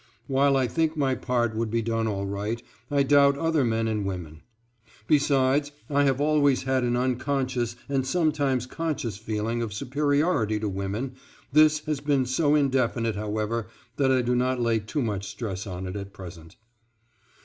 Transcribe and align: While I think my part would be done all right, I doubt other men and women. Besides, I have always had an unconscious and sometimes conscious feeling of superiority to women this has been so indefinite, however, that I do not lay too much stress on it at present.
While 0.25 0.57
I 0.57 0.65
think 0.65 0.97
my 0.97 1.13
part 1.13 1.55
would 1.55 1.69
be 1.69 1.83
done 1.83 2.07
all 2.07 2.25
right, 2.25 2.63
I 2.89 3.03
doubt 3.03 3.37
other 3.37 3.63
men 3.63 3.87
and 3.87 4.03
women. 4.03 4.41
Besides, 5.05 5.71
I 5.91 6.05
have 6.05 6.19
always 6.19 6.63
had 6.63 6.83
an 6.83 6.97
unconscious 6.97 7.75
and 7.87 8.03
sometimes 8.03 8.65
conscious 8.65 9.17
feeling 9.17 9.61
of 9.61 9.73
superiority 9.75 10.59
to 10.59 10.69
women 10.69 11.13
this 11.53 11.81
has 11.85 11.99
been 11.99 12.25
so 12.25 12.55
indefinite, 12.55 13.15
however, 13.15 13.67
that 13.97 14.11
I 14.11 14.23
do 14.23 14.33
not 14.33 14.59
lay 14.59 14.79
too 14.79 15.03
much 15.03 15.27
stress 15.27 15.67
on 15.67 15.85
it 15.85 15.95
at 15.95 16.13
present. 16.13 16.55